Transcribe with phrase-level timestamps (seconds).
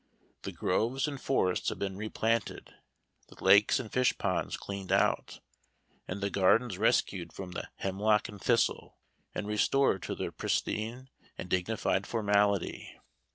[0.41, 2.73] The groves and forests have been replanted;
[3.27, 5.41] the lakes and fish ponds cleaned out,
[6.07, 8.97] and the gardens rescued from the "hemlock and thistle,"
[9.35, 12.99] and restored to their pristine and dignified formality.